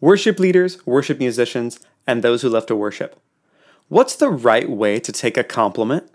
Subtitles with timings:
[0.00, 3.20] worship leaders, worship musicians, and those who love to worship.
[3.88, 6.10] What's the right way to take a compliment?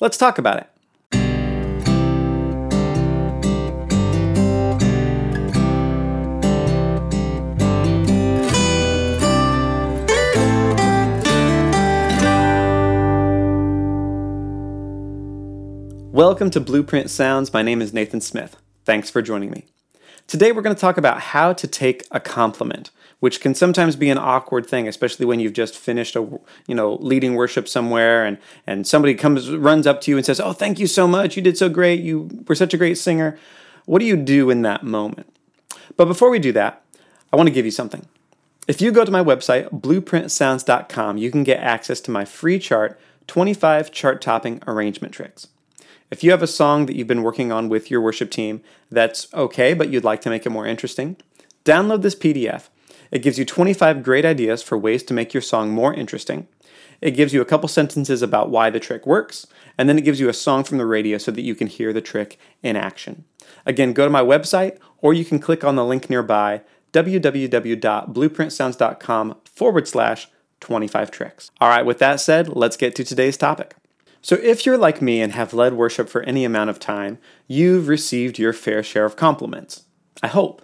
[0.00, 0.66] Let's talk about it.
[16.12, 17.52] Welcome to Blueprint Sounds.
[17.52, 18.56] My name is Nathan Smith.
[18.86, 19.66] Thanks for joining me.
[20.26, 22.90] Today we're going to talk about how to take a compliment,
[23.20, 26.20] which can sometimes be an awkward thing, especially when you've just finished a
[26.66, 30.40] you know leading worship somewhere and and somebody comes runs up to you and says,
[30.40, 31.36] "Oh, thank you so much.
[31.36, 32.00] You did so great.
[32.00, 33.38] You were such a great singer."
[33.84, 35.32] What do you do in that moment?
[35.96, 36.82] But before we do that,
[37.32, 38.06] I want to give you something.
[38.66, 42.98] If you go to my website, blueprintsounds.com, you can get access to my free chart,
[43.28, 45.46] 25 chart topping arrangement tricks.
[46.10, 49.32] If you have a song that you've been working on with your worship team that's
[49.34, 51.16] okay, but you'd like to make it more interesting,
[51.64, 52.68] download this PDF.
[53.10, 56.46] It gives you 25 great ideas for ways to make your song more interesting.
[57.00, 60.20] It gives you a couple sentences about why the trick works, and then it gives
[60.20, 63.24] you a song from the radio so that you can hear the trick in action.
[63.64, 69.88] Again, go to my website, or you can click on the link nearby www.blueprintsounds.com forward
[69.88, 70.28] slash
[70.60, 71.50] 25 tricks.
[71.60, 73.76] All right, with that said, let's get to today's topic.
[74.26, 77.86] So, if you're like me and have led worship for any amount of time, you've
[77.86, 79.84] received your fair share of compliments.
[80.20, 80.62] I hope.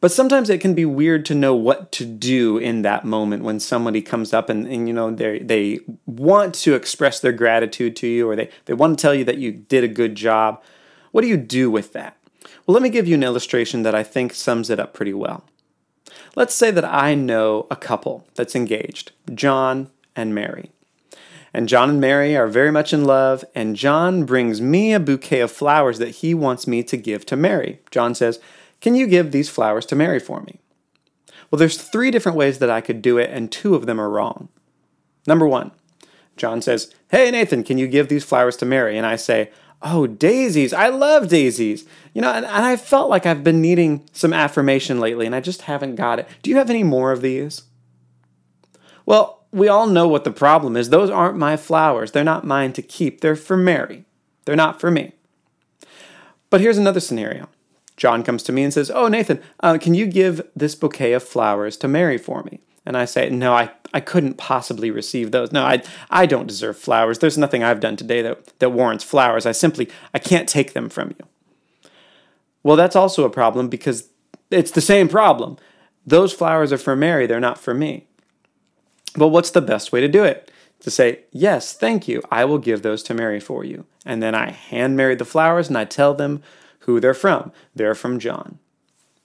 [0.00, 3.60] But sometimes it can be weird to know what to do in that moment when
[3.60, 8.08] somebody comes up and, and you know they they want to express their gratitude to
[8.08, 10.60] you or they, they want to tell you that you did a good job.
[11.12, 12.16] What do you do with that?
[12.66, 15.44] Well, let me give you an illustration that I think sums it up pretty well.
[16.34, 20.72] Let's say that I know a couple that's engaged, John and Mary.
[21.54, 25.40] And John and Mary are very much in love, and John brings me a bouquet
[25.40, 27.80] of flowers that he wants me to give to Mary.
[27.90, 28.40] John says,
[28.80, 30.60] Can you give these flowers to Mary for me?
[31.50, 34.08] Well, there's three different ways that I could do it, and two of them are
[34.08, 34.48] wrong.
[35.26, 35.72] Number one,
[36.38, 38.96] John says, Hey, Nathan, can you give these flowers to Mary?
[38.96, 39.50] And I say,
[39.82, 40.72] Oh, daisies.
[40.72, 41.84] I love daisies.
[42.14, 45.40] You know, and, and I felt like I've been needing some affirmation lately, and I
[45.40, 46.28] just haven't got it.
[46.42, 47.62] Do you have any more of these?
[49.04, 50.88] Well, we all know what the problem is.
[50.88, 52.12] Those aren't my flowers.
[52.12, 53.20] They're not mine to keep.
[53.20, 54.06] They're for Mary.
[54.44, 55.12] They're not for me.
[56.50, 57.48] But here's another scenario.
[57.96, 61.22] John comes to me and says, Oh, Nathan, uh, can you give this bouquet of
[61.22, 62.60] flowers to Mary for me?
[62.84, 65.52] And I say, No, I, I couldn't possibly receive those.
[65.52, 67.18] No, I, I don't deserve flowers.
[67.18, 69.44] There's nothing I've done today that, that warrants flowers.
[69.44, 71.26] I simply, I can't take them from you.
[72.62, 74.08] Well, that's also a problem because
[74.50, 75.58] it's the same problem.
[76.06, 78.06] Those flowers are for Mary, they're not for me.
[79.16, 80.50] But what's the best way to do it?
[80.80, 82.22] To say, Yes, thank you.
[82.30, 83.84] I will give those to Mary for you.
[84.04, 86.42] And then I hand Mary the flowers and I tell them
[86.80, 87.52] who they're from.
[87.74, 88.58] They're from John.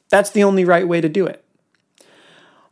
[0.09, 1.43] That's the only right way to do it.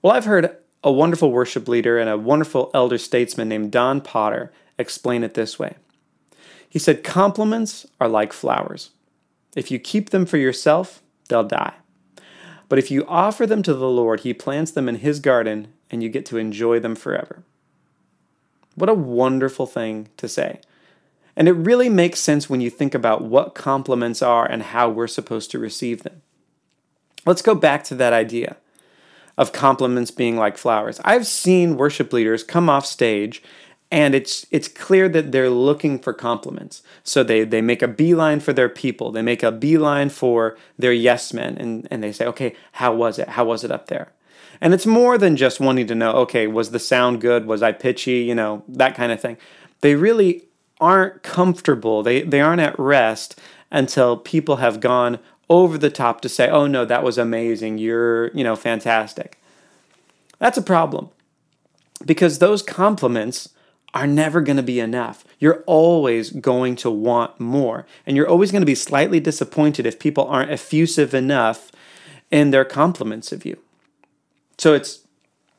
[0.01, 4.51] Well, I've heard a wonderful worship leader and a wonderful elder statesman named Don Potter
[4.77, 5.75] explain it this way.
[6.69, 8.91] He said, Compliments are like flowers.
[9.55, 11.73] If you keep them for yourself, they'll die.
[12.67, 16.01] But if you offer them to the Lord, He plants them in His garden and
[16.01, 17.43] you get to enjoy them forever.
[18.75, 20.59] What a wonderful thing to say.
[21.35, 25.07] And it really makes sense when you think about what compliments are and how we're
[25.07, 26.21] supposed to receive them.
[27.25, 28.57] Let's go back to that idea
[29.37, 31.01] of compliments being like flowers.
[31.03, 33.43] I've seen worship leaders come off stage
[33.91, 36.81] and it's it's clear that they're looking for compliments.
[37.03, 39.11] So they they make a beeline for their people.
[39.11, 43.19] They make a beeline for their yes men and, and they say, okay, how was
[43.19, 43.29] it?
[43.29, 44.11] How was it up there?
[44.61, 47.45] And it's more than just wanting to know, okay, was the sound good?
[47.45, 48.19] Was I pitchy?
[48.19, 49.37] You know, that kind of thing.
[49.81, 50.43] They really
[50.79, 52.03] aren't comfortable.
[52.03, 53.39] They, they aren't at rest
[53.71, 55.19] until people have gone
[55.49, 57.77] over the top to say, oh no, that was amazing.
[57.77, 59.39] You're, you know, fantastic.
[60.39, 61.09] That's a problem
[62.05, 63.49] because those compliments
[63.95, 65.23] are never going to be enough.
[65.39, 67.87] You're always going to want more.
[68.05, 71.71] And you're always going to be slightly disappointed if people aren't effusive enough
[72.29, 73.57] in their compliments of you.
[74.57, 74.99] So it's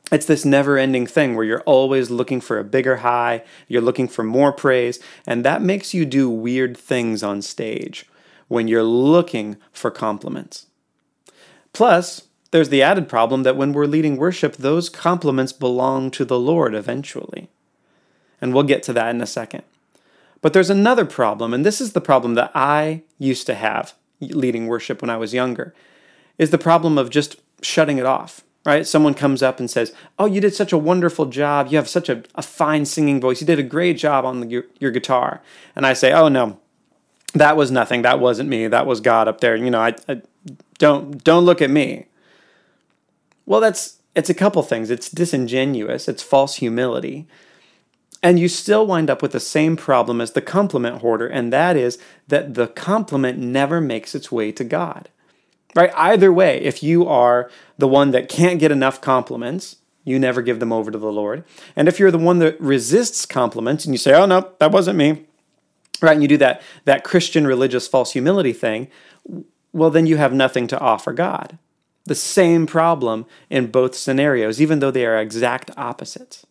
[0.09, 4.23] it's this never-ending thing where you're always looking for a bigger high, you're looking for
[4.23, 8.05] more praise, and that makes you do weird things on stage
[8.47, 10.67] when you're looking for compliments.
[11.73, 16.39] Plus, there's the added problem that when we're leading worship, those compliments belong to the
[16.39, 17.49] Lord eventually.
[18.41, 19.63] And we'll get to that in a second.
[20.41, 24.67] But there's another problem, and this is the problem that I used to have leading
[24.67, 25.73] worship when I was younger,
[26.37, 28.85] is the problem of just shutting it off right?
[28.85, 31.69] Someone comes up and says, Oh, you did such a wonderful job.
[31.69, 33.39] You have such a, a fine singing voice.
[33.39, 35.41] You did a great job on the, your, your guitar.
[35.73, 36.59] And I say, Oh, no,
[37.33, 38.01] that was nothing.
[38.01, 38.67] That wasn't me.
[38.67, 39.55] That was God up there.
[39.55, 40.21] You know, I, I
[40.79, 42.07] don't, don't look at me.
[43.45, 44.89] Well, that's it's a couple things.
[44.89, 47.25] It's disingenuous, it's false humility.
[48.23, 51.77] And you still wind up with the same problem as the compliment hoarder, and that
[51.77, 55.09] is that the compliment never makes its way to God.
[55.75, 55.91] Right?
[55.95, 60.59] Either way, if you are the one that can't get enough compliments, you never give
[60.59, 61.43] them over to the Lord.
[61.75, 64.97] And if you're the one that resists compliments and you say, "Oh no, that wasn't
[64.97, 65.25] me."
[66.01, 66.13] Right?
[66.13, 68.87] And you do that that Christian religious false humility thing,
[69.73, 71.59] well then you have nothing to offer God.
[72.05, 76.46] The same problem in both scenarios, even though they are exact opposites.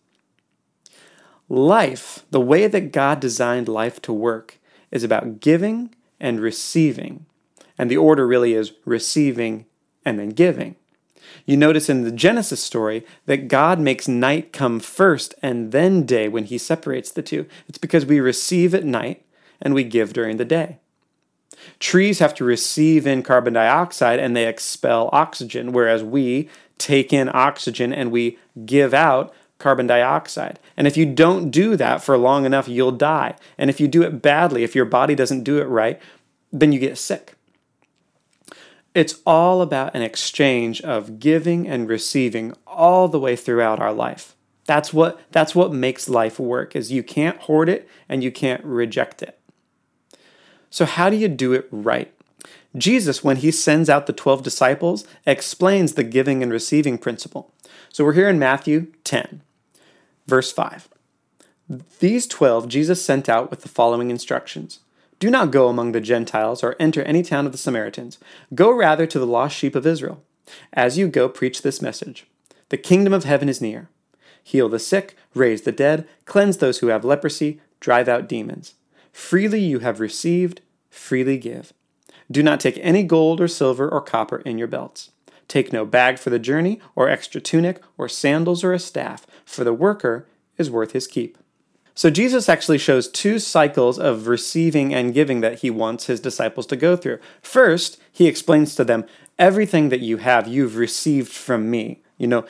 [1.48, 4.58] Life, the way that God designed life to work,
[4.90, 7.26] is about giving and receiving.
[7.78, 9.66] And the order really is receiving
[10.04, 10.76] and then giving.
[11.44, 16.28] You notice in the Genesis story that God makes night come first and then day
[16.28, 17.46] when he separates the two.
[17.68, 19.22] It's because we receive at night
[19.60, 20.78] and we give during the day.
[21.78, 27.30] Trees have to receive in carbon dioxide and they expel oxygen, whereas we take in
[27.32, 29.32] oxygen and we give out
[29.66, 30.60] carbon dioxide.
[30.76, 33.34] And if you don't do that for long enough, you'll die.
[33.58, 36.00] And if you do it badly, if your body doesn't do it right,
[36.52, 37.34] then you get sick.
[38.94, 44.36] It's all about an exchange of giving and receiving all the way throughout our life.
[44.66, 48.62] That's what that's what makes life work is you can't hoard it and you can't
[48.62, 49.36] reject it.
[50.70, 52.14] So, how do you do it right?
[52.76, 57.52] Jesus, when he sends out the 12 disciples, explains the giving and receiving principle.
[57.92, 59.42] So, we're here in Matthew 10,
[60.26, 60.88] verse 5.
[61.98, 64.80] These 12 Jesus sent out with the following instructions
[65.18, 68.18] Do not go among the Gentiles or enter any town of the Samaritans.
[68.54, 70.22] Go rather to the lost sheep of Israel.
[70.72, 72.26] As you go, preach this message
[72.68, 73.88] The kingdom of heaven is near.
[74.42, 78.74] Heal the sick, raise the dead, cleanse those who have leprosy, drive out demons.
[79.12, 81.72] Freely you have received, freely give.
[82.30, 85.10] Do not take any gold or silver or copper in your belts.
[85.48, 89.64] Take no bag for the journey, or extra tunic, or sandals, or a staff, for
[89.64, 90.26] the worker
[90.58, 91.38] is worth his keep.
[91.94, 96.66] So Jesus actually shows two cycles of receiving and giving that he wants his disciples
[96.66, 97.18] to go through.
[97.40, 99.06] First, he explains to them,
[99.38, 102.02] everything that you have, you've received from me.
[102.18, 102.44] You know,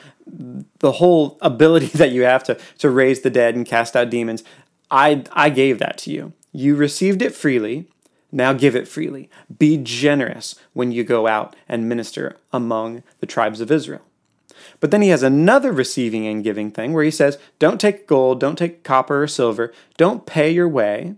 [0.79, 4.43] the whole ability that you have to, to raise the dead and cast out demons,
[4.91, 6.33] I, I gave that to you.
[6.51, 7.87] You received it freely,
[8.31, 9.29] now give it freely.
[9.57, 14.01] Be generous when you go out and minister among the tribes of Israel.
[14.79, 18.39] But then he has another receiving and giving thing where he says, Don't take gold,
[18.39, 21.15] don't take copper or silver, don't pay your way.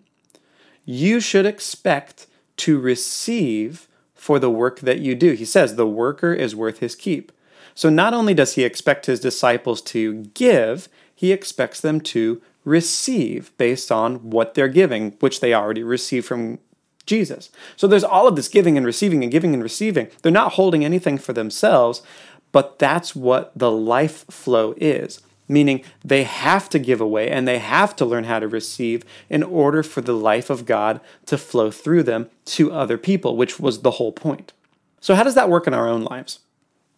[0.86, 2.28] You should expect
[2.58, 5.34] to receive for the work that you do.
[5.34, 7.32] He says, The worker is worth his keep.
[7.74, 13.56] So not only does he expect his disciples to give, he expects them to receive
[13.58, 16.60] based on what they're giving, which they already receive from
[17.10, 17.50] Jesus.
[17.76, 20.08] So there's all of this giving and receiving and giving and receiving.
[20.22, 22.02] They're not holding anything for themselves,
[22.52, 25.22] but that's what the life flow is.
[25.48, 29.42] Meaning they have to give away and they have to learn how to receive in
[29.42, 33.82] order for the life of God to flow through them to other people, which was
[33.82, 34.54] the whole point.
[35.02, 36.40] So, how does that work in our own lives?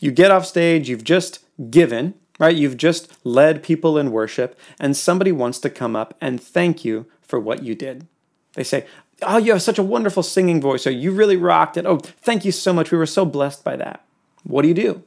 [0.02, 2.56] You get off stage, you've just given, right?
[2.56, 7.06] You've just led people in worship, and somebody wants to come up and thank you
[7.22, 8.08] for what you did.
[8.56, 8.86] They say,
[9.24, 11.86] Oh, you have such a wonderful singing voice, or you really rocked it.
[11.86, 12.92] Oh, thank you so much.
[12.92, 14.04] We were so blessed by that.
[14.44, 15.04] What do you do?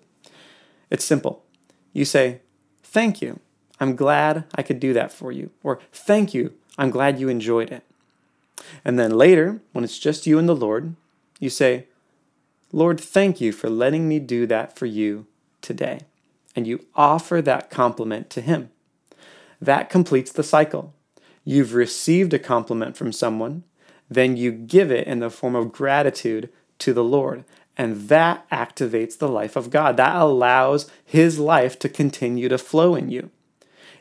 [0.90, 1.42] It's simple.
[1.92, 2.40] You say,
[2.82, 3.40] Thank you.
[3.80, 5.50] I'm glad I could do that for you.
[5.62, 6.52] Or, Thank you.
[6.78, 7.82] I'm glad you enjoyed it.
[8.84, 10.94] And then later, when it's just you and the Lord,
[11.40, 11.86] you say,
[12.72, 15.26] Lord, thank you for letting me do that for you
[15.60, 16.00] today.
[16.56, 18.70] And you offer that compliment to Him.
[19.60, 20.92] That completes the cycle.
[21.44, 23.64] You've received a compliment from someone,
[24.14, 26.48] then you give it in the form of gratitude
[26.80, 27.44] to the Lord.
[27.76, 29.96] And that activates the life of God.
[29.96, 33.30] That allows His life to continue to flow in you.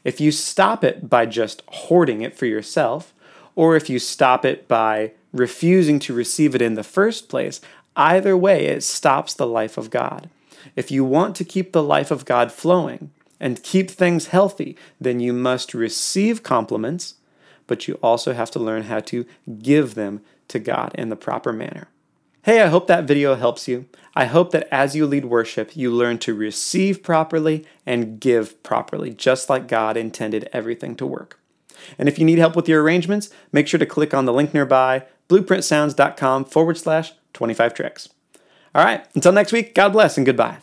[0.03, 3.13] If you stop it by just hoarding it for yourself,
[3.55, 7.61] or if you stop it by refusing to receive it in the first place,
[7.95, 10.29] either way, it stops the life of God.
[10.75, 15.19] If you want to keep the life of God flowing and keep things healthy, then
[15.19, 17.15] you must receive compliments
[17.67, 19.25] but you also have to learn how to
[19.61, 21.87] give them to God in the proper manner.
[22.43, 23.85] Hey, I hope that video helps you.
[24.15, 29.11] I hope that as you lead worship, you learn to receive properly and give properly,
[29.11, 31.39] just like God intended everything to work.
[31.97, 34.53] And if you need help with your arrangements, make sure to click on the link
[34.53, 38.09] nearby, blueprintsounds.com forward slash 25 tricks.
[38.75, 40.62] All right, until next week, God bless and goodbye.